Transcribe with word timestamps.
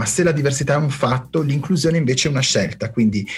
ma 0.00 0.06
se 0.06 0.22
la 0.22 0.32
diversità 0.32 0.72
è 0.72 0.76
un 0.78 0.88
fatto, 0.88 1.42
l'inclusione 1.42 1.98
invece 1.98 2.28
è 2.28 2.30
una 2.30 2.40
scelta, 2.40 2.90
quindi 2.90 3.28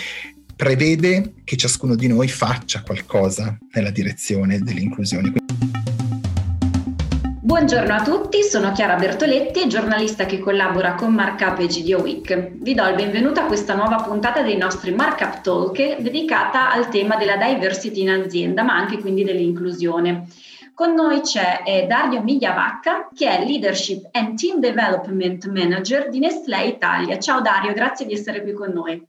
prevede 0.55 1.33
che 1.43 1.57
ciascuno 1.57 1.97
di 1.97 2.07
noi 2.07 2.29
faccia 2.29 2.83
qualcosa 2.83 3.59
nella 3.73 3.91
direzione 3.91 4.61
dell'inclusione. 4.61 5.33
Buongiorno 7.41 7.93
a 7.93 8.03
tutti, 8.05 8.45
sono 8.45 8.71
Chiara 8.71 8.95
Bertoletti, 8.95 9.69
giornalista 9.69 10.25
che 10.25 10.39
collabora 10.39 10.95
con 10.95 11.13
Markup 11.13 11.59
e 11.59 11.67
GDO 11.67 12.01
Week. 12.01 12.53
Vi 12.55 12.75
do 12.75 12.87
il 12.87 12.95
benvenuto 12.95 13.41
a 13.41 13.47
questa 13.47 13.75
nuova 13.75 13.97
puntata 13.97 14.43
dei 14.43 14.57
nostri 14.57 14.95
Markup 14.95 15.41
Talk 15.41 16.01
dedicata 16.01 16.73
al 16.73 16.89
tema 16.91 17.17
della 17.17 17.37
diversity 17.39 18.03
in 18.03 18.11
azienda, 18.11 18.63
ma 18.63 18.77
anche 18.77 18.99
quindi 18.99 19.25
dell'inclusione. 19.25 20.29
Con 20.83 20.95
noi 20.95 21.21
c'è 21.21 21.63
eh, 21.65 21.87
Dario 21.87 22.25
Migliavacca, 22.25 23.11
che 23.15 23.31
è 23.31 23.45
Leadership 23.45 24.09
and 24.11 24.37
Team 24.37 24.59
Development 24.59 25.47
Manager 25.47 26.09
di 26.09 26.19
Nestlé 26.19 26.65
Italia. 26.65 27.21
Ciao 27.21 27.41
Dario, 27.41 27.73
grazie 27.73 28.05
di 28.05 28.15
essere 28.15 28.43
qui 28.43 28.53
con 28.53 28.73
noi. 28.73 29.01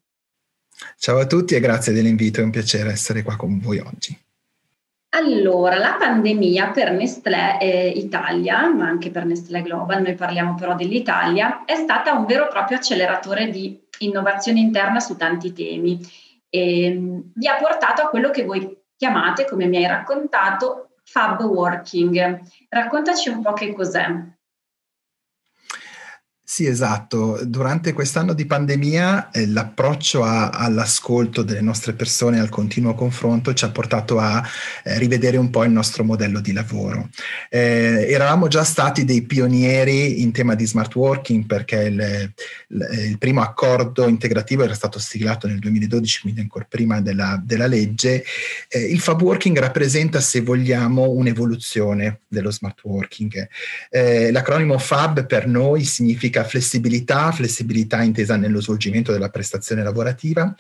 Ciao 1.00 1.18
a 1.18 1.26
tutti 1.26 1.56
e 1.56 1.60
grazie 1.60 1.92
dell'invito, 1.92 2.42
è 2.42 2.44
un 2.44 2.52
piacere 2.52 2.92
essere 2.92 3.24
qua 3.24 3.36
con 3.38 3.58
voi 3.58 3.80
oggi. 3.80 4.16
Allora, 5.16 5.80
la 5.80 5.96
pandemia 5.98 6.70
per 6.70 6.92
Nestlé 6.92 7.60
eh, 7.60 7.90
Italia, 7.90 8.72
ma 8.72 8.86
anche 8.86 9.10
per 9.10 9.26
Nestlé 9.26 9.64
Global, 9.64 10.04
noi 10.04 10.14
parliamo 10.14 10.54
però 10.54 10.76
dell'Italia, 10.76 11.66
è 11.66 11.74
stata 11.74 12.14
un 12.14 12.28
vero 12.28 12.46
e 12.46 12.50
proprio 12.50 12.78
acceleratore 12.78 13.50
di 13.50 13.82
innovazione 13.98 14.60
interna 14.60 15.00
su 15.00 15.16
tanti 15.16 15.54
temi. 15.54 16.00
E, 16.50 16.84
ehm, 16.84 17.32
vi 17.34 17.48
ha 17.48 17.56
portato 17.56 18.04
a 18.04 18.10
quello 18.10 18.30
che 18.30 18.44
voi 18.44 18.78
chiamate, 18.96 19.48
come 19.48 19.66
mi 19.66 19.78
hai 19.78 19.88
raccontato, 19.88 20.90
Fab 21.04 21.42
Working. 21.42 22.42
Raccontaci 22.70 23.30
un 23.30 23.42
po' 23.42 23.54
che 23.54 23.74
cos'è. 23.74 24.08
Sì, 26.46 26.66
esatto. 26.66 27.40
Durante 27.46 27.94
quest'anno 27.94 28.34
di 28.34 28.46
pandemia 28.46 29.32
eh, 29.32 29.48
l'approccio 29.48 30.24
a, 30.24 30.50
all'ascolto 30.50 31.42
delle 31.42 31.62
nostre 31.62 31.94
persone, 31.94 32.38
al 32.38 32.50
continuo 32.50 32.96
confronto, 32.96 33.54
ci 33.54 33.64
ha 33.64 33.70
portato 33.70 34.20
a 34.20 34.46
eh, 34.84 35.00
rivedere 35.00 35.38
un 35.38 35.50
po' 35.50 35.64
il 35.64 35.72
nostro 35.72 36.04
modello 36.04 36.42
di 36.42 36.52
lavoro. 36.52 37.08
Eh, 37.50 38.08
eravamo 38.10 38.50
già 38.50 38.66
stati 38.66 39.06
dei 39.06 39.22
pionieri 39.22 40.22
in 40.22 40.34
tema 40.34 40.54
di 40.54 40.66
smart 40.66 40.94
working 40.96 41.46
perché 41.46 41.78
il, 41.84 42.34
il, 42.68 42.88
il, 43.08 43.18
primo 43.18 43.42
accordo 43.42 44.10
integrativo 44.10 44.64
era 44.64 44.74
stato 44.74 45.00
siglato 45.00 45.48
nel 45.48 45.60
2012, 45.60 46.22
quindi 46.22 46.42
ancora 46.42 46.66
prima 46.68 47.00
della, 47.00 47.42
della 47.42 47.68
legge. 47.68 48.26
Eh, 48.68 48.82
il 48.82 49.00
fab 49.00 49.22
working 49.22 49.58
rappresenta, 49.58 50.20
se 50.20 50.42
vogliamo, 50.42 51.10
un'evoluzione 51.10 52.20
dello 52.28 52.52
smart 52.52 52.84
working. 52.84 53.48
Eh, 53.90 54.30
l'acronimo 54.30 54.78
FAB 54.78 55.26
per 55.26 55.48
noi 55.48 55.86
significa 55.86 56.32
significa 56.34 56.44
flessibilità, 56.44 57.32
flessibilità 57.32 58.02
intesa 58.02 58.36
nello 58.36 58.60
svolgimento 58.60 59.12
della 59.12 59.30
prestazione 59.30 59.84
lavorativa, 59.84 60.54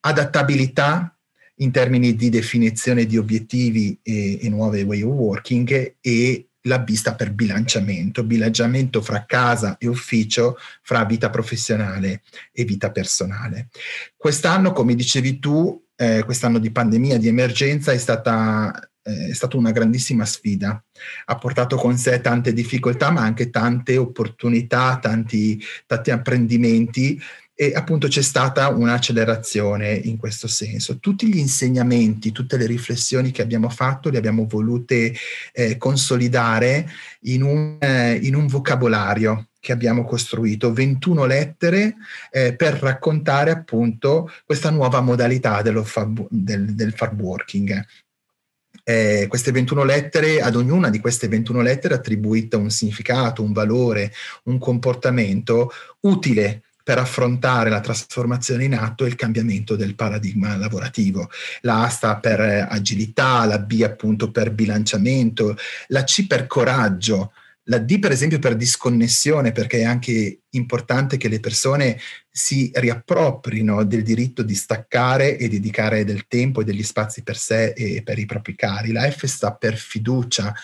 adattabilità 0.00 1.16
in 1.58 1.70
termini 1.70 2.16
di 2.16 2.28
definizione 2.30 3.06
di 3.06 3.16
obiettivi 3.16 3.96
e, 4.02 4.44
e 4.44 4.48
nuove 4.48 4.82
way 4.82 5.02
of 5.02 5.12
working 5.12 5.96
e 6.00 6.48
la 6.62 6.78
vista 6.78 7.14
per 7.14 7.32
bilanciamento, 7.32 8.24
bilanciamento 8.24 9.02
fra 9.02 9.24
casa 9.26 9.76
e 9.78 9.86
ufficio, 9.86 10.56
fra 10.82 11.04
vita 11.04 11.30
professionale 11.30 12.22
e 12.52 12.64
vita 12.64 12.90
personale. 12.90 13.68
Quest'anno, 14.16 14.72
come 14.72 14.94
dicevi 14.94 15.38
tu, 15.38 15.80
eh, 15.94 16.22
quest'anno 16.24 16.58
di 16.58 16.70
pandemia, 16.72 17.18
di 17.18 17.28
emergenza, 17.28 17.92
è 17.92 17.98
stata 17.98 18.90
è 19.04 19.32
stata 19.34 19.56
una 19.56 19.70
grandissima 19.70 20.24
sfida. 20.24 20.82
Ha 21.26 21.36
portato 21.36 21.76
con 21.76 21.96
sé 21.96 22.20
tante 22.20 22.52
difficoltà, 22.52 23.10
ma 23.10 23.22
anche 23.22 23.50
tante 23.50 23.96
opportunità, 23.96 24.98
tanti, 24.98 25.62
tanti 25.86 26.10
apprendimenti 26.10 27.20
e 27.56 27.72
appunto 27.72 28.08
c'è 28.08 28.22
stata 28.22 28.68
un'accelerazione 28.68 29.92
in 29.92 30.16
questo 30.16 30.48
senso. 30.48 30.98
Tutti 30.98 31.28
gli 31.28 31.38
insegnamenti, 31.38 32.32
tutte 32.32 32.56
le 32.56 32.66
riflessioni 32.66 33.30
che 33.30 33.42
abbiamo 33.42 33.68
fatto 33.68 34.10
le 34.10 34.18
abbiamo 34.18 34.46
volute 34.46 35.14
eh, 35.52 35.76
consolidare 35.76 36.90
in 37.22 37.42
un, 37.42 37.76
eh, 37.78 38.14
in 38.14 38.34
un, 38.34 38.48
vocabolario 38.48 39.50
che 39.60 39.72
abbiamo 39.72 40.04
costruito, 40.04 40.72
21 40.72 41.24
lettere 41.26 41.94
eh, 42.30 42.54
per 42.56 42.74
raccontare 42.74 43.50
appunto 43.50 44.30
questa 44.44 44.70
nuova 44.70 45.00
modalità 45.00 45.62
fab, 45.84 46.26
del, 46.28 46.74
del 46.74 46.92
farm 46.92 47.20
working, 47.20 47.86
eh, 48.84 49.26
queste 49.28 49.50
21 49.50 49.82
lettere, 49.82 50.40
ad 50.40 50.54
ognuna 50.54 50.90
di 50.90 51.00
queste 51.00 51.26
21 51.26 51.62
lettere 51.62 51.94
attribuita 51.94 52.56
un 52.56 52.70
significato, 52.70 53.42
un 53.42 53.52
valore, 53.52 54.12
un 54.44 54.58
comportamento 54.58 55.72
utile 56.00 56.62
per 56.84 56.98
affrontare 56.98 57.70
la 57.70 57.80
trasformazione 57.80 58.64
in 58.64 58.74
atto 58.74 59.04
e 59.04 59.08
il 59.08 59.16
cambiamento 59.16 59.74
del 59.74 59.94
paradigma 59.94 60.54
lavorativo. 60.54 61.30
La 61.62 61.84
A 61.84 61.88
sta 61.88 62.16
per 62.16 62.40
agilità, 62.40 63.46
la 63.46 63.58
B 63.58 63.80
appunto 63.82 64.30
per 64.30 64.52
bilanciamento, 64.52 65.56
la 65.88 66.04
C 66.04 66.26
per 66.26 66.46
coraggio, 66.46 67.32
la 67.64 67.78
D 67.78 67.98
per 67.98 68.12
esempio 68.12 68.38
per 68.38 68.56
disconnessione, 68.56 69.52
perché 69.52 69.78
è 69.78 69.84
anche 69.84 70.40
importante 70.50 71.16
che 71.16 71.28
le 71.28 71.40
persone 71.40 71.98
si 72.30 72.70
riapproprino 72.74 73.84
del 73.84 74.02
diritto 74.02 74.42
di 74.42 74.54
staccare 74.54 75.38
e 75.38 75.48
dedicare 75.48 76.04
del 76.04 76.26
tempo 76.26 76.60
e 76.60 76.64
degli 76.64 76.82
spazi 76.82 77.22
per 77.22 77.36
sé 77.36 77.72
e 77.72 78.02
per 78.02 78.18
i 78.18 78.26
propri 78.26 78.54
cari. 78.54 78.92
La 78.92 79.10
F 79.10 79.24
sta 79.26 79.54
per 79.54 79.76
fiducia 79.76 80.54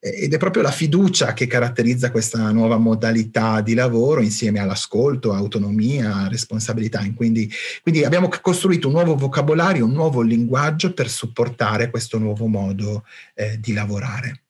ed 0.00 0.32
è 0.32 0.36
proprio 0.36 0.62
la 0.62 0.70
fiducia 0.70 1.32
che 1.32 1.48
caratterizza 1.48 2.12
questa 2.12 2.52
nuova 2.52 2.76
modalità 2.76 3.60
di 3.60 3.74
lavoro 3.74 4.20
insieme 4.20 4.60
all'ascolto, 4.60 5.32
autonomia, 5.32 6.28
responsabilità. 6.28 7.04
Quindi, 7.16 7.50
quindi 7.82 8.04
abbiamo 8.04 8.28
costruito 8.40 8.86
un 8.86 8.94
nuovo 8.94 9.16
vocabolario, 9.16 9.84
un 9.84 9.92
nuovo 9.92 10.22
linguaggio 10.22 10.94
per 10.94 11.08
supportare 11.08 11.90
questo 11.90 12.18
nuovo 12.18 12.46
modo 12.46 13.04
eh, 13.34 13.58
di 13.58 13.72
lavorare. 13.72 14.42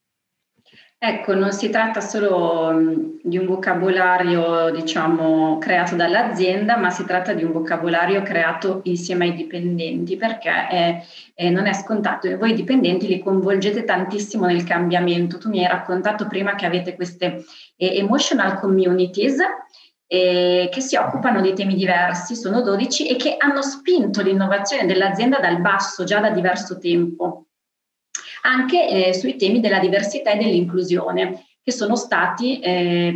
Ecco, 1.00 1.32
non 1.32 1.52
si 1.52 1.70
tratta 1.70 2.00
solo 2.00 3.16
di 3.22 3.38
un 3.38 3.46
vocabolario, 3.46 4.72
diciamo, 4.72 5.56
creato 5.58 5.94
dall'azienda, 5.94 6.76
ma 6.76 6.90
si 6.90 7.04
tratta 7.04 7.34
di 7.34 7.44
un 7.44 7.52
vocabolario 7.52 8.22
creato 8.22 8.80
insieme 8.82 9.26
ai 9.26 9.34
dipendenti, 9.34 10.16
perché 10.16 10.50
è, 10.50 11.00
è, 11.34 11.50
non 11.50 11.66
è 11.66 11.72
scontato 11.72 12.26
e 12.26 12.36
voi 12.36 12.52
dipendenti 12.52 13.06
li 13.06 13.20
coinvolgete 13.20 13.84
tantissimo 13.84 14.46
nel 14.46 14.64
cambiamento. 14.64 15.38
Tu 15.38 15.48
mi 15.50 15.60
hai 15.60 15.70
raccontato 15.70 16.26
prima 16.26 16.56
che 16.56 16.66
avete 16.66 16.96
queste 16.96 17.44
eh, 17.76 17.96
emotional 17.98 18.58
communities 18.58 19.38
eh, 20.08 20.68
che 20.68 20.80
si 20.80 20.96
occupano 20.96 21.40
di 21.40 21.52
temi 21.52 21.76
diversi, 21.76 22.34
sono 22.34 22.60
12, 22.60 23.08
e 23.08 23.14
che 23.14 23.36
hanno 23.38 23.62
spinto 23.62 24.20
l'innovazione 24.20 24.84
dell'azienda 24.84 25.38
dal 25.38 25.60
basso 25.60 26.02
già 26.02 26.18
da 26.18 26.30
diverso 26.30 26.76
tempo 26.78 27.47
anche 28.48 28.88
eh, 28.88 29.14
sui 29.14 29.36
temi 29.36 29.60
della 29.60 29.78
diversità 29.78 30.30
e 30.32 30.38
dell'inclusione, 30.38 31.44
che 31.62 31.72
sono 31.72 31.96
stati 31.96 32.60
eh, 32.60 33.14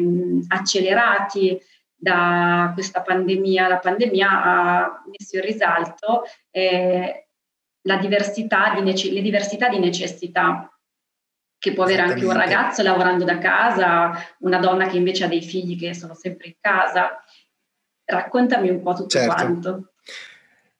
accelerati 0.48 1.58
da 1.94 2.70
questa 2.74 3.00
pandemia. 3.00 3.68
La 3.68 3.78
pandemia 3.78 4.28
ha 4.28 5.02
messo 5.06 5.36
in 5.36 5.42
risalto 5.42 6.24
eh, 6.50 7.28
diversità 8.00 8.74
nece- 8.74 9.10
le 9.10 9.22
diversità 9.22 9.68
di 9.68 9.78
necessità 9.78 10.66
che 11.58 11.72
può 11.72 11.84
avere 11.84 12.02
anche 12.02 12.24
un 12.24 12.32
ragazzo 12.32 12.82
lavorando 12.82 13.24
da 13.24 13.38
casa, 13.38 14.12
una 14.40 14.58
donna 14.58 14.88
che 14.88 14.96
invece 14.96 15.24
ha 15.24 15.28
dei 15.28 15.42
figli 15.42 15.78
che 15.78 15.94
sono 15.94 16.14
sempre 16.14 16.48
in 16.48 16.54
casa. 16.60 17.22
Raccontami 18.04 18.68
un 18.68 18.82
po' 18.82 18.94
tutto 18.94 19.08
certo. 19.08 19.32
quanto. 19.32 19.92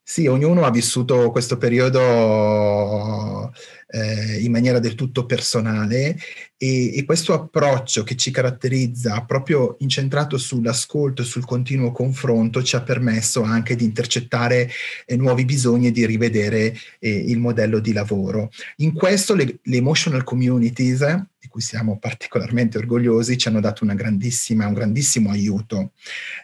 Sì, 0.03 0.27
ognuno 0.27 0.65
ha 0.65 0.71
vissuto 0.71 1.31
questo 1.31 1.57
periodo 1.57 3.53
eh, 3.93 4.41
in 4.41 4.51
maniera 4.51 4.79
del 4.79 4.95
tutto 4.95 5.27
personale 5.27 6.17
e, 6.57 6.97
e, 6.97 7.05
questo 7.05 7.35
approccio 7.35 8.03
che 8.05 8.17
ci 8.17 8.31
caratterizza 8.31 9.23
proprio 9.25 9.77
incentrato 9.81 10.39
sull'ascolto 10.39 11.23
e 11.23 11.25
sul 11.27 11.45
continuo 11.45 11.93
confronto 11.93 12.63
ci 12.63 12.75
ha 12.75 12.83
permesso 12.83 13.43
anche 13.43 13.77
di 13.77 13.85
intercettare 13.85 14.71
eh, 15.05 15.17
nuovi 15.17 15.45
bisogni 15.45 15.89
e 15.89 15.93
di 15.93 16.07
rivedere 16.07 16.75
eh, 16.99 17.11
il 17.11 17.39
modello 17.39 17.81
di 17.81 17.93
lavoro. 17.93 18.51
In 18.77 18.93
questo 18.95 19.35
le, 19.35 19.59
le 19.63 19.77
emotional 19.77 20.25
communities 20.25 21.31
di 21.43 21.49
cui 21.49 21.61
siamo 21.61 21.99
particolarmente 21.99 22.79
orgogliosi, 22.79 23.37
ci 23.37 23.49
hanno 23.49 23.61
dato 23.61 23.85
un 23.85 23.93
grandissimo 23.97 25.31
aiuto. 25.31 25.91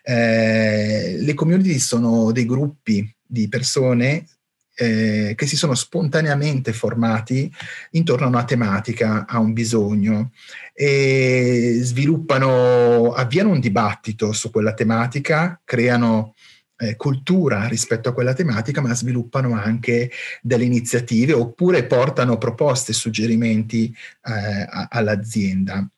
Eh, 0.02 1.18
le 1.20 1.34
community 1.34 1.78
sono 1.78 2.32
dei 2.32 2.44
gruppi 2.44 3.08
di 3.24 3.48
persone 3.48 4.26
eh, 4.80 5.34
che 5.34 5.46
si 5.46 5.56
sono 5.56 5.74
spontaneamente 5.74 6.72
formati 6.72 7.52
intorno 7.92 8.26
a 8.26 8.28
una 8.28 8.44
tematica, 8.44 9.26
a 9.26 9.40
un 9.40 9.52
bisogno 9.52 10.30
e 10.72 11.80
sviluppano, 11.82 13.12
avviano 13.12 13.50
un 13.50 13.58
dibattito 13.58 14.32
su 14.32 14.52
quella 14.52 14.74
tematica, 14.74 15.60
creano 15.64 16.34
eh, 16.76 16.94
cultura 16.94 17.66
rispetto 17.66 18.08
a 18.08 18.12
quella 18.12 18.34
tematica, 18.34 18.80
ma 18.80 18.94
sviluppano 18.94 19.52
anche 19.54 20.12
delle 20.40 20.64
iniziative 20.64 21.32
oppure 21.32 21.84
portano 21.84 22.38
proposte, 22.38 22.92
suggerimenti 22.92 23.92
eh, 24.22 24.86
all'azienda. 24.90 25.88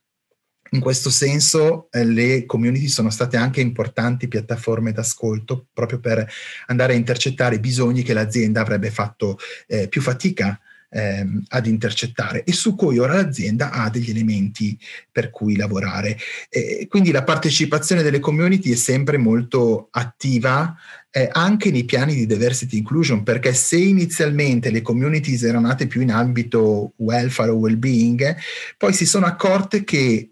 In 0.70 0.80
questo 0.80 1.10
senso 1.10 1.88
eh, 1.90 2.04
le 2.04 2.46
community 2.46 2.88
sono 2.88 3.10
state 3.10 3.36
anche 3.36 3.60
importanti 3.60 4.28
piattaforme 4.28 4.92
d'ascolto 4.92 5.66
proprio 5.72 6.00
per 6.00 6.26
andare 6.66 6.92
a 6.92 6.96
intercettare 6.96 7.60
bisogni 7.60 8.02
che 8.02 8.12
l'azienda 8.12 8.60
avrebbe 8.60 8.90
fatto 8.90 9.38
eh, 9.66 9.88
più 9.88 10.00
fatica 10.00 10.58
ehm, 10.90 11.44
ad 11.48 11.66
intercettare 11.66 12.44
e 12.44 12.52
su 12.52 12.74
cui 12.74 12.98
ora 12.98 13.14
l'azienda 13.14 13.70
ha 13.70 13.88
degli 13.88 14.10
elementi 14.10 14.78
per 15.10 15.30
cui 15.30 15.56
lavorare. 15.56 16.18
E 16.48 16.86
quindi 16.88 17.10
la 17.10 17.24
partecipazione 17.24 18.02
delle 18.02 18.18
community 18.18 18.72
è 18.72 18.76
sempre 18.76 19.16
molto 19.16 19.88
attiva 19.90 20.74
eh, 21.10 21.28
anche 21.32 21.70
nei 21.70 21.84
piani 21.84 22.14
di 22.14 22.26
diversity 22.26 22.78
inclusion, 22.78 23.22
perché 23.22 23.52
se 23.52 23.76
inizialmente 23.76 24.70
le 24.70 24.82
communities 24.82 25.42
erano 25.42 25.68
nate 25.68 25.86
più 25.86 26.00
in 26.00 26.12
ambito 26.12 26.92
welfare 26.96 27.50
o 27.50 27.54
well-being, 27.56 28.36
poi 28.76 28.92
si 28.92 29.06
sono 29.06 29.26
accorte 29.26 29.84
che 29.84 30.30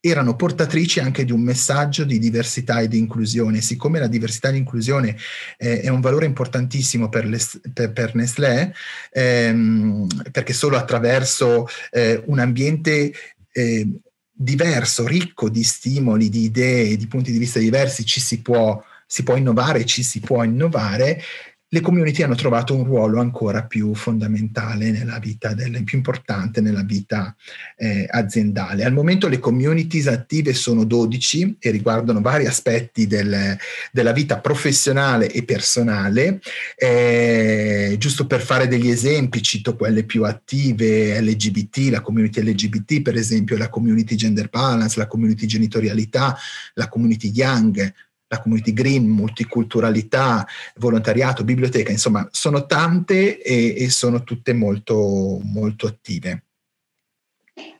erano 0.00 0.36
portatrici 0.36 1.00
anche 1.00 1.24
di 1.24 1.32
un 1.32 1.40
messaggio 1.40 2.04
di 2.04 2.18
diversità 2.18 2.80
e 2.80 2.88
di 2.88 2.98
inclusione. 2.98 3.60
Siccome 3.60 3.98
la 3.98 4.06
diversità 4.06 4.48
e 4.48 4.52
l'inclusione 4.52 5.16
eh, 5.56 5.80
è 5.80 5.88
un 5.88 6.00
valore 6.00 6.26
importantissimo 6.26 7.08
per, 7.08 7.26
le, 7.26 7.38
per, 7.72 7.92
per 7.92 8.14
Nestlé, 8.14 8.72
ehm, 9.10 10.06
perché 10.30 10.52
solo 10.52 10.76
attraverso 10.76 11.66
eh, 11.90 12.22
un 12.26 12.38
ambiente 12.38 13.12
eh, 13.52 13.88
diverso, 14.32 15.06
ricco 15.06 15.48
di 15.48 15.64
stimoli, 15.64 16.28
di 16.28 16.44
idee, 16.44 16.96
di 16.96 17.06
punti 17.08 17.32
di 17.32 17.38
vista 17.38 17.58
diversi, 17.58 18.04
ci 18.04 18.20
si 18.20 18.40
può, 18.40 18.80
si 19.04 19.24
può 19.24 19.34
innovare, 19.34 19.84
ci 19.84 20.04
si 20.04 20.20
può 20.20 20.44
innovare 20.44 21.20
le 21.70 21.80
community 21.80 22.22
hanno 22.22 22.34
trovato 22.34 22.74
un 22.74 22.84
ruolo 22.84 23.20
ancora 23.20 23.64
più 23.64 23.94
fondamentale 23.94 24.90
nella 24.90 25.18
vita, 25.18 25.52
del, 25.52 25.84
più 25.84 25.98
importante 25.98 26.62
nella 26.62 26.82
vita 26.82 27.36
eh, 27.76 28.06
aziendale. 28.08 28.84
Al 28.84 28.94
momento 28.94 29.28
le 29.28 29.38
communities 29.38 30.06
attive 30.06 30.54
sono 30.54 30.84
12 30.84 31.56
e 31.58 31.70
riguardano 31.70 32.22
vari 32.22 32.46
aspetti 32.46 33.06
del, 33.06 33.56
della 33.92 34.12
vita 34.12 34.38
professionale 34.38 35.30
e 35.30 35.44
personale. 35.44 36.40
Eh, 36.74 37.96
giusto 37.98 38.26
per 38.26 38.40
fare 38.40 38.66
degli 38.66 38.88
esempi, 38.88 39.42
cito 39.42 39.76
quelle 39.76 40.04
più 40.04 40.24
attive, 40.24 41.20
LGBT, 41.20 41.90
la 41.90 42.00
community 42.00 42.42
LGBT 42.42 43.02
per 43.02 43.16
esempio, 43.16 43.58
la 43.58 43.68
community 43.68 44.14
gender 44.14 44.48
balance, 44.48 44.98
la 44.98 45.06
community 45.06 45.44
genitorialità, 45.44 46.34
la 46.74 46.88
community 46.88 47.30
young, 47.30 47.92
la 48.28 48.40
community 48.40 48.72
green, 48.72 49.08
multiculturalità, 49.08 50.46
volontariato, 50.76 51.44
biblioteca, 51.44 51.90
insomma, 51.90 52.28
sono 52.30 52.66
tante 52.66 53.40
e, 53.40 53.74
e 53.76 53.90
sono 53.90 54.22
tutte 54.22 54.52
molto, 54.52 55.40
molto 55.42 55.86
attive. 55.86 56.44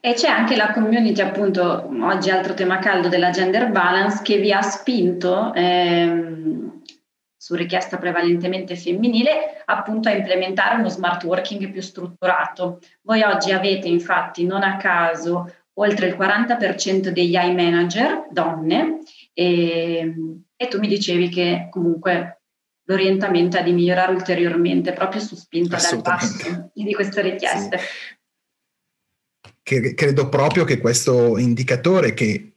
E 0.01 0.13
c'è 0.13 0.27
anche 0.27 0.55
la 0.55 0.71
community, 0.71 1.21
appunto, 1.21 1.89
oggi 2.01 2.29
altro 2.29 2.53
tema 2.53 2.79
caldo 2.79 3.07
della 3.07 3.29
gender 3.29 3.69
balance, 3.69 4.21
che 4.23 4.37
vi 4.37 4.51
ha 4.51 4.61
spinto, 4.61 5.53
ehm, 5.53 6.81
su 7.37 7.55
richiesta 7.55 7.97
prevalentemente 7.97 8.75
femminile, 8.75 9.63
appunto 9.65 10.09
a 10.09 10.13
implementare 10.13 10.75
uno 10.75 10.89
smart 10.89 11.23
working 11.23 11.71
più 11.71 11.81
strutturato. 11.81 12.79
Voi 13.03 13.21
oggi 13.21 13.51
avete 13.51 13.87
infatti, 13.87 14.45
non 14.45 14.63
a 14.63 14.75
caso, 14.75 15.49
oltre 15.75 16.07
il 16.07 16.15
40% 16.17 17.09
degli 17.09 17.35
AI 17.35 17.55
manager 17.55 18.27
donne 18.29 18.99
e, 19.39 20.13
e 20.57 20.67
tu 20.67 20.79
mi 20.79 20.89
dicevi 20.89 21.29
che 21.29 21.69
comunque 21.71 22.41
l'orientamento 22.83 23.55
è 23.55 23.63
di 23.63 23.71
migliorare 23.71 24.11
ulteriormente 24.11 24.91
proprio 24.91 25.21
su 25.21 25.35
spinta 25.35 25.77
dal 25.77 26.01
basso 26.01 26.71
di 26.73 26.93
queste 26.93 27.21
richieste. 27.21 27.77
Sì. 27.77 28.17
Che, 29.63 29.93
credo 29.93 30.27
proprio 30.27 30.65
che 30.65 30.79
questo 30.79 31.37
indicatore 31.37 32.13
che 32.13 32.55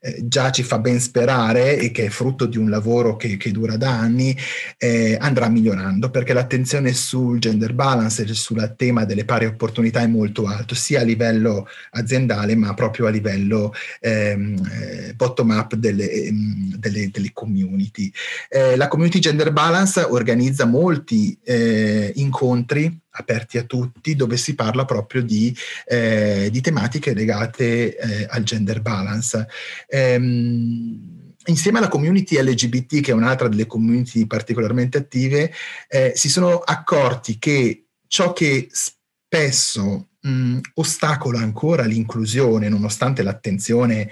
eh, 0.00 0.20
già 0.22 0.50
ci 0.50 0.62
fa 0.62 0.78
ben 0.78 1.00
sperare 1.00 1.78
e 1.78 1.90
che 1.90 2.06
è 2.06 2.08
frutto 2.08 2.46
di 2.46 2.58
un 2.58 2.70
lavoro 2.70 3.16
che, 3.16 3.36
che 3.36 3.50
dura 3.50 3.76
da 3.76 3.90
anni, 3.90 4.36
eh, 4.78 5.16
andrà 5.20 5.48
migliorando 5.48 6.10
perché 6.10 6.32
l'attenzione 6.32 6.92
sul 6.92 7.38
gender 7.38 7.72
balance 7.74 8.22
e 8.22 8.34
sul 8.34 8.74
tema 8.76 9.04
delle 9.04 9.24
pari 9.24 9.46
opportunità 9.46 10.00
è 10.00 10.06
molto 10.06 10.46
alto, 10.46 10.74
sia 10.74 11.00
a 11.00 11.04
livello 11.04 11.66
aziendale 11.90 12.54
ma 12.54 12.74
proprio 12.74 13.06
a 13.06 13.10
livello 13.10 13.72
ehm, 14.00 14.70
eh, 14.72 15.14
bottom 15.14 15.50
up 15.50 15.74
delle, 15.74 16.10
ehm, 16.10 16.76
delle, 16.76 17.10
delle 17.10 17.30
community. 17.32 18.10
Eh, 18.48 18.76
la 18.76 18.88
community 18.88 19.18
gender 19.18 19.52
balance 19.52 20.00
organizza 20.00 20.64
molti 20.64 21.38
eh, 21.42 22.12
incontri 22.16 23.02
aperti 23.16 23.58
a 23.58 23.64
tutti, 23.64 24.14
dove 24.14 24.36
si 24.36 24.54
parla 24.54 24.84
proprio 24.84 25.22
di, 25.22 25.54
eh, 25.86 26.48
di 26.50 26.60
tematiche 26.60 27.14
legate 27.14 27.96
eh, 27.96 28.26
al 28.28 28.42
gender 28.42 28.80
balance. 28.80 29.46
Ehm, 29.88 31.32
insieme 31.46 31.78
alla 31.78 31.88
community 31.88 32.40
LGBT, 32.40 33.00
che 33.00 33.10
è 33.10 33.14
un'altra 33.14 33.48
delle 33.48 33.66
community 33.66 34.26
particolarmente 34.26 34.98
attive, 34.98 35.52
eh, 35.88 36.12
si 36.14 36.28
sono 36.28 36.58
accorti 36.58 37.38
che 37.38 37.86
ciò 38.06 38.32
che 38.32 38.68
spesso 38.70 40.08
mh, 40.20 40.58
ostacola 40.74 41.38
ancora 41.38 41.84
l'inclusione, 41.84 42.68
nonostante 42.68 43.22
l'attenzione 43.22 44.10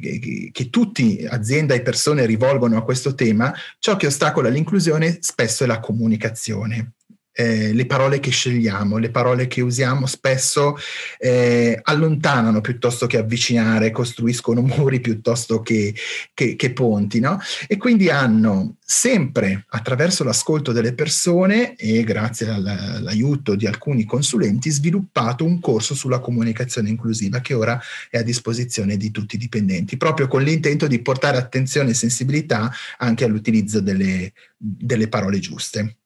che, 0.00 0.50
che 0.52 0.70
tutti, 0.70 1.26
azienda 1.28 1.74
e 1.74 1.82
persone, 1.82 2.26
rivolgono 2.26 2.76
a 2.76 2.84
questo 2.84 3.14
tema, 3.14 3.52
ciò 3.78 3.96
che 3.96 4.06
ostacola 4.06 4.48
l'inclusione 4.48 5.18
spesso 5.20 5.64
è 5.64 5.66
la 5.66 5.80
comunicazione 5.80 6.92
eh, 7.38 7.72
le 7.72 7.86
parole 7.86 8.18
che 8.18 8.32
scegliamo, 8.32 8.96
le 8.96 9.10
parole 9.10 9.46
che 9.46 9.60
usiamo 9.60 10.06
spesso 10.06 10.76
eh, 11.18 11.78
allontanano 11.80 12.60
piuttosto 12.60 13.06
che 13.06 13.16
avvicinare, 13.16 13.92
costruiscono 13.92 14.60
muri 14.66 14.98
piuttosto 14.98 15.60
che, 15.60 15.94
che, 16.34 16.56
che 16.56 16.72
ponti, 16.72 17.20
no? 17.20 17.38
E 17.68 17.76
quindi 17.76 18.10
hanno 18.10 18.78
sempre 18.84 19.66
attraverso 19.68 20.24
l'ascolto 20.24 20.72
delle 20.72 20.94
persone 20.94 21.76
e 21.76 22.02
grazie 22.02 22.48
all'aiuto 22.48 23.54
di 23.54 23.68
alcuni 23.68 24.04
consulenti 24.04 24.70
sviluppato 24.70 25.44
un 25.44 25.60
corso 25.60 25.94
sulla 25.94 26.18
comunicazione 26.18 26.88
inclusiva 26.88 27.40
che 27.40 27.54
ora 27.54 27.80
è 28.10 28.18
a 28.18 28.22
disposizione 28.22 28.96
di 28.96 29.12
tutti 29.12 29.36
i 29.36 29.38
dipendenti, 29.38 29.96
proprio 29.96 30.26
con 30.26 30.42
l'intento 30.42 30.88
di 30.88 31.00
portare 31.00 31.36
attenzione 31.36 31.90
e 31.90 31.94
sensibilità 31.94 32.72
anche 32.96 33.24
all'utilizzo 33.24 33.80
delle, 33.80 34.32
delle 34.56 35.06
parole 35.06 35.38
giuste. 35.38 35.97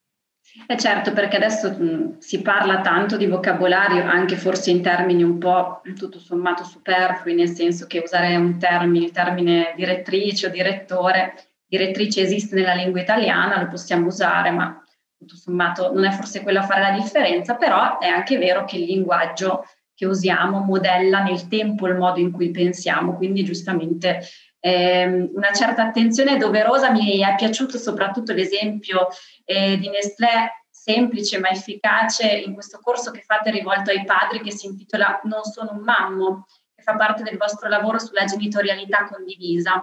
Eh 0.69 0.77
certo, 0.77 1.13
perché 1.13 1.37
adesso 1.37 1.71
mh, 1.71 2.19
si 2.19 2.43
parla 2.43 2.83
tanto 2.83 3.17
di 3.17 3.27
vocabolario, 3.27 4.05
anche 4.05 4.37
forse 4.37 4.71
in 4.71 4.83
termini 4.83 5.23
un 5.23 5.39
po' 5.39 5.81
tutto 5.97 6.19
sommato 6.19 6.63
superflui, 6.63 7.35
nel 7.35 7.49
senso 7.49 7.87
che 7.87 8.01
usare 8.01 8.37
un 8.37 8.59
termine, 8.59 9.07
il 9.07 9.11
termine 9.13 9.73
direttrice 9.75 10.47
o 10.47 10.51
direttore, 10.51 11.35
direttrice 11.67 12.21
esiste 12.21 12.55
nella 12.55 12.75
lingua 12.75 13.01
italiana, 13.01 13.61
lo 13.63 13.69
possiamo 13.69 14.07
usare, 14.07 14.51
ma 14.51 14.79
tutto 15.17 15.37
sommato 15.37 15.91
non 15.93 16.05
è 16.05 16.11
forse 16.11 16.43
quello 16.43 16.59
a 16.59 16.65
fare 16.65 16.83
la 16.83 16.91
differenza, 16.91 17.55
però 17.55 17.99
è 17.99 18.09
anche 18.09 18.37
vero 18.37 18.65
che 18.65 18.77
il 18.77 18.85
linguaggio 18.85 19.65
che 19.95 20.05
usiamo 20.05 20.59
modella 20.59 21.23
nel 21.23 21.49
tempo 21.49 21.87
il 21.87 21.97
modo 21.97 22.19
in 22.19 22.31
cui 22.31 22.51
pensiamo, 22.51 23.15
quindi 23.15 23.45
giustamente 23.45 24.21
eh, 24.65 25.29
una 25.35 25.53
certa 25.53 25.83
attenzione 25.83 26.37
doverosa. 26.37 26.91
Mi 26.91 27.19
è 27.19 27.35
piaciuto 27.35 27.79
soprattutto 27.79 28.33
l'esempio 28.33 29.09
eh, 29.45 29.77
di 29.77 29.89
Nestlé 29.89 30.67
semplice 30.71 31.39
ma 31.39 31.49
efficace 31.51 32.29
in 32.29 32.55
questo 32.55 32.79
corso 32.81 33.11
che 33.11 33.23
fate 33.23 33.51
rivolto 33.51 33.91
ai 33.91 34.05
padri 34.05 34.41
che 34.41 34.53
si 34.53 34.67
intitola 34.67 35.21
Non 35.25 35.43
sono 35.43 35.73
un 35.73 35.81
mammo, 35.81 36.47
che 36.75 36.83
fa 36.83 36.97
parte 36.97 37.23
del 37.23 37.37
vostro 37.37 37.69
lavoro 37.69 37.99
sulla 37.99 38.25
genitorialità 38.25 39.09
condivisa. 39.09 39.83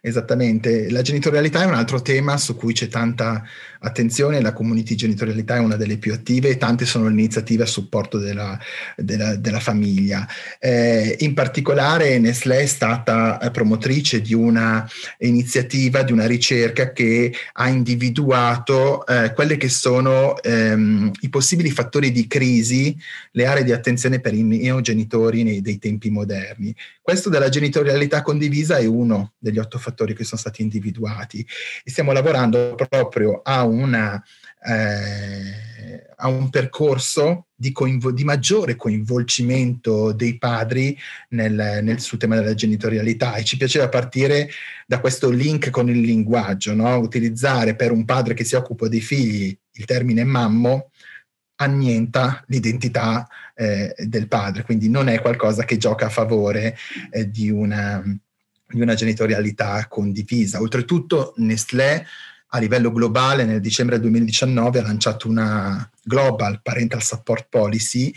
Esattamente, 0.00 0.90
la 0.90 1.02
genitorialità 1.02 1.62
è 1.62 1.66
un 1.66 1.74
altro 1.74 2.00
tema 2.02 2.36
su 2.38 2.56
cui 2.56 2.72
c'è 2.72 2.88
tanta 2.88 3.44
attenzione, 3.80 4.40
la 4.40 4.52
community 4.52 4.94
genitorialità 4.94 5.56
è 5.56 5.58
una 5.58 5.76
delle 5.76 5.96
più 5.96 6.12
attive 6.12 6.48
e 6.48 6.56
tante 6.56 6.86
sono 6.86 7.06
le 7.06 7.12
iniziative 7.12 7.62
a 7.62 7.66
supporto 7.66 8.18
della, 8.18 8.58
della, 8.96 9.36
della 9.36 9.60
famiglia. 9.60 10.26
Eh, 10.58 11.16
in 11.20 11.34
particolare 11.34 12.18
Nestlé 12.18 12.60
è 12.60 12.66
stata 12.66 13.38
promotrice 13.52 14.20
di 14.20 14.34
una 14.34 14.88
iniziativa, 15.18 16.02
di 16.02 16.12
una 16.12 16.26
ricerca 16.26 16.92
che 16.92 17.32
ha 17.52 17.68
individuato 17.68 19.06
eh, 19.06 19.32
quelli 19.34 19.56
che 19.56 19.68
sono 19.68 20.40
ehm, 20.42 21.12
i 21.20 21.28
possibili 21.28 21.70
fattori 21.70 22.10
di 22.10 22.26
crisi, 22.26 22.96
le 23.32 23.46
aree 23.46 23.64
di 23.64 23.72
attenzione 23.72 24.20
per 24.20 24.34
i 24.34 24.42
neogenitori 24.42 25.42
nei, 25.42 25.60
dei 25.60 25.78
tempi 25.78 26.10
moderni. 26.10 26.74
Questo 27.00 27.28
della 27.28 27.48
genitorialità 27.48 28.22
condivisa 28.22 28.76
è 28.78 28.84
uno 28.84 29.32
degli 29.38 29.58
otto 29.60 29.78
fattori 29.78 30.14
che 30.14 30.24
sono 30.24 30.40
stati 30.40 30.62
individuati. 30.62 31.46
E 31.84 31.90
stiamo 31.90 32.12
lavorando 32.12 32.74
proprio 32.74 33.40
a, 33.42 33.64
una, 33.64 34.22
eh, 34.64 36.08
a 36.16 36.28
un 36.28 36.50
percorso 36.50 37.46
di, 37.54 37.72
coinvo- 37.72 38.12
di, 38.12 38.24
maggiore 38.24 38.76
coinvolgimento 38.76 40.12
dei 40.12 40.38
padri 40.38 40.96
nel, 41.30 41.80
nel, 41.82 42.00
sul 42.00 42.18
tema 42.18 42.36
della 42.36 42.54
genitorialità. 42.54 43.34
E 43.34 43.44
ci 43.44 43.56
piaceva 43.56 43.88
partire 43.88 44.50
da 44.86 45.00
questo 45.00 45.30
link 45.30 45.70
con 45.70 45.88
il 45.88 46.00
linguaggio, 46.00 46.74
no? 46.74 46.96
utilizzare 46.98 47.76
per 47.76 47.92
un 47.92 48.04
padre 48.04 48.34
che 48.34 48.44
si 48.44 48.54
occupa 48.54 48.88
dei 48.88 49.00
figli 49.00 49.56
il 49.72 49.84
termine 49.84 50.24
mammo 50.24 50.90
annienta 51.56 52.42
l'identità 52.46 53.26
eh, 53.54 53.94
del 53.98 54.28
padre, 54.28 54.62
quindi 54.62 54.88
non 54.88 55.08
è 55.08 55.20
qualcosa 55.20 55.64
che 55.64 55.76
gioca 55.76 56.06
a 56.06 56.10
favore 56.10 56.76
eh, 57.10 57.30
di, 57.30 57.50
una, 57.50 58.02
di 58.70 58.80
una 58.80 58.94
genitorialità 58.94 59.86
condivisa. 59.88 60.60
Oltretutto 60.60 61.34
Nestlé 61.36 62.06
a 62.52 62.58
livello 62.58 62.90
globale 62.90 63.44
nel 63.44 63.60
dicembre 63.60 64.00
2019 64.00 64.80
ha 64.80 64.82
lanciato 64.82 65.28
una 65.28 65.88
Global 66.02 66.60
Parental 66.62 67.02
Support 67.02 67.46
Policy 67.48 68.12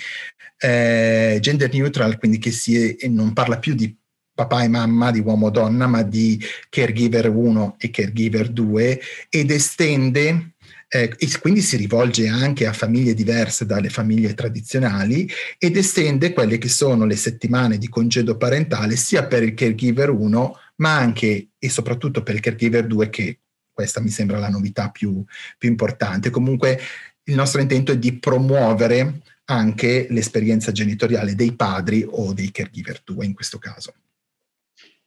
eh, 0.58 1.38
gender 1.42 1.72
neutral, 1.72 2.18
quindi 2.18 2.38
che 2.38 2.52
si 2.52 2.96
è, 2.96 3.08
non 3.08 3.34
parla 3.34 3.60
più 3.60 3.76
di 3.76 3.96
papà 4.34 4.64
e 4.64 4.68
mamma, 4.68 5.12
di 5.12 5.20
uomo 5.20 5.48
o 5.48 5.50
donna, 5.50 5.88
ma 5.88 6.02
di 6.02 6.42
caregiver 6.70 7.30
1 7.30 7.76
e 7.78 7.90
caregiver 7.90 8.50
2 8.50 9.02
ed 9.30 9.52
estende 9.52 10.53
eh, 10.94 11.12
e 11.18 11.40
quindi 11.40 11.62
si 11.62 11.76
rivolge 11.76 12.28
anche 12.28 12.68
a 12.68 12.74
famiglie 12.74 13.16
diverse 13.16 13.66
dalle 13.66 13.90
famiglie 13.90 14.36
tradizionali 14.36 15.28
ed 15.58 15.76
estende 15.76 16.34
quelle 16.34 16.60
che 16.60 16.70
sono 16.70 17.06
le 17.06 17.16
settimane 17.16 17.80
di 17.80 17.90
congedo 17.90 18.38
parentale 18.38 18.96
sia 18.96 19.26
per 19.26 19.42
il 19.42 19.56
caregiver 19.56 20.12
1 20.12 20.58
ma 20.76 20.96
anche 20.96 21.48
e 21.58 21.70
soprattutto 21.70 22.22
per 22.22 22.36
il 22.36 22.42
caregiver 22.42 22.86
2 22.86 23.10
che 23.10 23.40
questa 23.72 24.02
mi 24.02 24.10
sembra 24.10 24.38
la 24.38 24.50
novità 24.50 24.90
più, 24.92 25.24
più 25.58 25.68
importante. 25.68 26.30
Comunque 26.30 26.80
il 27.24 27.34
nostro 27.34 27.60
intento 27.60 27.92
è 27.92 27.98
di 27.98 28.20
promuovere 28.20 29.22
anche 29.46 30.06
l'esperienza 30.12 30.72
genitoriale 30.72 31.34
dei 31.34 31.56
padri 31.56 32.06
o 32.08 32.34
dei 32.34 32.52
caregiver 32.52 33.02
2 33.04 33.26
in 33.26 33.34
questo 33.34 33.58
caso. 33.58 33.94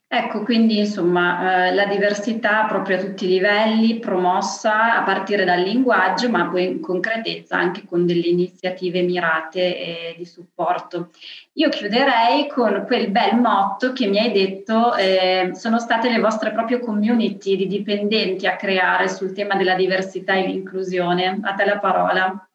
Ecco, 0.09 0.43
quindi 0.43 0.79
insomma 0.79 1.67
eh, 1.67 1.73
la 1.73 1.85
diversità 1.85 2.63
proprio 2.65 2.95
a 2.95 2.99
tutti 3.01 3.25
i 3.25 3.27
livelli, 3.27 3.99
promossa 3.99 4.95
a 4.95 5.03
partire 5.03 5.43
dal 5.43 5.59
linguaggio, 5.61 6.29
ma 6.29 6.47
poi 6.47 6.63
in 6.65 6.79
concretezza 6.79 7.57
anche 7.57 7.83
con 7.85 8.05
delle 8.05 8.27
iniziative 8.27 9.01
mirate 9.01 9.77
e 9.77 10.15
di 10.17 10.23
supporto. 10.23 11.09
Io 11.55 11.67
chiuderei 11.67 12.47
con 12.47 12.85
quel 12.85 13.11
bel 13.11 13.35
motto 13.35 13.91
che 13.91 14.07
mi 14.07 14.19
hai 14.19 14.31
detto 14.31 14.95
eh, 14.95 15.51
sono 15.55 15.77
state 15.77 16.09
le 16.09 16.19
vostre 16.19 16.53
proprie 16.53 16.79
community 16.79 17.57
di 17.57 17.67
dipendenti 17.67 18.47
a 18.47 18.55
creare 18.55 19.09
sul 19.09 19.33
tema 19.33 19.55
della 19.55 19.75
diversità 19.75 20.35
e 20.35 20.47
l'inclusione. 20.47 21.37
A 21.41 21.53
te 21.53 21.65
la 21.65 21.79
parola. 21.79 22.46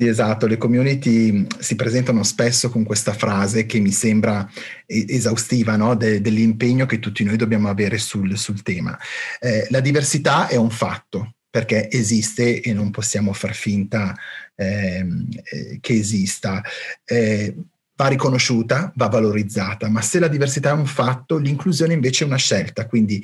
Sì, 0.00 0.06
esatto, 0.06 0.46
le 0.46 0.58
community 0.58 1.44
si 1.58 1.74
presentano 1.74 2.22
spesso 2.22 2.70
con 2.70 2.84
questa 2.84 3.12
frase 3.12 3.66
che 3.66 3.80
mi 3.80 3.90
sembra 3.90 4.48
esaustiva 4.86 5.74
no? 5.74 5.96
De, 5.96 6.20
dell'impegno 6.20 6.86
che 6.86 7.00
tutti 7.00 7.24
noi 7.24 7.36
dobbiamo 7.36 7.68
avere 7.68 7.98
sul, 7.98 8.38
sul 8.38 8.62
tema. 8.62 8.96
Eh, 9.40 9.66
la 9.70 9.80
diversità 9.80 10.46
è 10.46 10.54
un 10.54 10.70
fatto 10.70 11.34
perché 11.50 11.90
esiste 11.90 12.60
e 12.60 12.72
non 12.72 12.92
possiamo 12.92 13.32
far 13.32 13.56
finta 13.56 14.14
ehm, 14.54 15.26
eh, 15.42 15.78
che 15.80 15.94
esista. 15.94 16.62
Eh, 17.04 17.56
va 17.96 18.06
riconosciuta, 18.06 18.92
va 18.94 19.08
valorizzata, 19.08 19.88
ma 19.88 20.00
se 20.00 20.20
la 20.20 20.28
diversità 20.28 20.70
è 20.70 20.74
un 20.74 20.86
fatto, 20.86 21.38
l'inclusione 21.38 21.94
invece 21.94 22.22
è 22.22 22.28
una 22.28 22.36
scelta, 22.36 22.86
quindi 22.86 23.20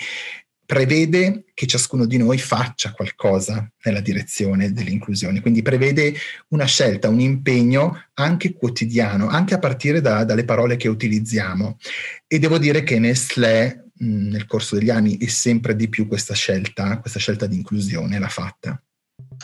prevede 0.67 1.45
che 1.55 1.67
ciascuno 1.67 2.07
di 2.07 2.17
noi 2.17 2.39
faccia 2.39 2.93
qualcosa 2.93 3.71
nella 3.85 4.01
direzione 4.01 4.73
dell'inclusione, 4.73 5.41
quindi 5.41 5.63
prevede 5.63 6.15
una 6.49 6.65
scelta, 6.65 7.09
un 7.09 7.21
impegno 7.21 8.05
anche 8.15 8.55
quotidiano, 8.55 9.29
anche 9.29 9.55
a 9.55 9.59
partire 9.59 10.01
da, 10.01 10.25
dalle 10.25 10.45
parole 10.45 10.77
che 10.77 10.89
utilizziamo. 10.89 11.79
E 12.27 12.39
devo 12.39 12.59
dire 12.59 12.83
che 12.83 12.99
Nestlé 12.99 13.91
mh, 13.95 14.29
nel 14.29 14.47
corso 14.47 14.77
degli 14.77 14.91
anni 14.91 15.19
è 15.19 15.27
sempre 15.29 15.77
di 15.77 15.89
più 15.89 16.07
questa 16.07 16.35
scelta, 16.35 16.99
questa 16.99 17.19
scelta 17.19 17.47
di 17.47 17.57
inclusione 17.57 18.19
l'ha 18.19 18.29
fatta. 18.29 18.83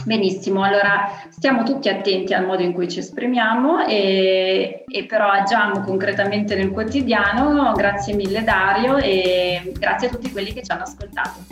Benissimo, 0.04 0.62
allora 0.62 1.10
stiamo 1.28 1.62
tutti 1.62 1.88
attenti 1.88 2.32
al 2.32 2.46
modo 2.46 2.62
in 2.62 2.72
cui 2.72 2.88
ci 2.88 3.00
esprimiamo 3.00 3.86
e, 3.86 4.84
e, 4.86 5.04
però 5.04 5.28
agiamo 5.28 5.80
concretamente 5.82 6.54
nel 6.54 6.70
quotidiano. 6.70 7.72
Grazie 7.74 8.14
mille 8.14 8.42
Dario 8.42 8.96
e 8.96 9.72
grazie 9.78 10.08
a 10.08 10.10
tutti 10.10 10.30
quelli 10.30 10.52
che 10.52 10.62
ci 10.62 10.70
hanno 10.72 10.82
ascoltato. 10.82 11.44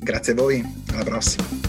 Grazie 0.00 0.32
a 0.32 0.36
voi, 0.36 0.64
alla 0.92 1.04
prossima. 1.04 1.63